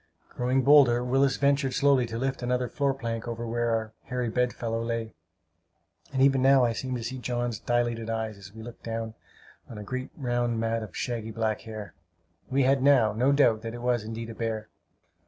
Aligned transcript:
Growing 0.35 0.63
bolder, 0.63 1.03
Willis 1.03 1.37
ventured 1.37 1.75
slowly 1.75 2.07
to 2.07 2.17
lift 2.17 2.41
another 2.41 2.67
floor 2.67 2.91
plank 2.91 3.27
over 3.27 3.45
where 3.45 3.69
our 3.69 3.93
hairy 4.05 4.29
bed 4.29 4.51
fellow 4.51 4.81
lay; 4.81 5.13
and 6.11 6.23
even 6.23 6.41
now 6.41 6.65
I 6.65 6.73
seem 6.73 6.95
to 6.95 7.03
see 7.03 7.19
John's 7.19 7.59
dilated 7.59 8.09
eyes, 8.09 8.35
as 8.39 8.51
we 8.51 8.63
looked 8.63 8.81
down 8.81 9.13
on 9.69 9.77
a 9.77 9.83
great 9.83 10.09
round 10.17 10.59
mat 10.59 10.81
of 10.81 10.97
shaggy 10.97 11.29
black 11.29 11.61
hair! 11.61 11.93
We 12.49 12.63
had 12.63 12.81
now 12.81 13.13
no 13.13 13.31
doubt 13.31 13.61
that 13.61 13.75
it 13.75 13.83
was, 13.83 14.03
indeed, 14.03 14.31
a 14.31 14.33
bear. 14.33 14.69